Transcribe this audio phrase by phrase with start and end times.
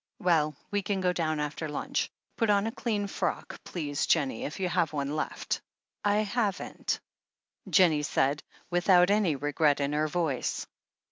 [0.17, 2.09] "Well, we can go down after lunch.
[2.35, 5.61] Put on a clean frock, please, Jennie, if you have one left."
[6.03, 6.99] "I haven't,"
[7.69, 8.41] Jennie said,
[8.71, 10.65] without any regret in her voice.